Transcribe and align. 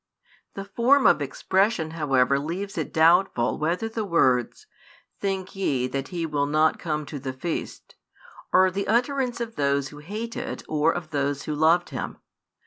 The 0.55 0.65
form 0.65 1.05
of 1.05 1.21
expression 1.21 1.91
however 1.91 2.39
leaves 2.39 2.75
it 2.75 2.91
doubtful 2.91 3.59
whether 3.59 3.87
the 3.87 4.03
words: 4.03 4.65
Think 5.19 5.55
ye 5.55 5.85
that 5.89 6.07
He 6.07 6.25
will 6.25 6.47
not 6.47 6.79
come 6.79 7.05
to 7.05 7.19
the 7.19 7.33
feast?, 7.33 7.93
are 8.51 8.71
the 8.71 8.87
utterance 8.87 9.39
of 9.39 9.57
those 9.57 9.89
who 9.89 9.99
hated 9.99 10.63
or 10.67 10.91
of 10.91 11.11
those 11.11 11.43
who 11.43 11.53
loved 11.53 11.89
Him. 11.91 12.17